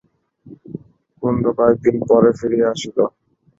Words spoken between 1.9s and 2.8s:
পরে ফিরিয়া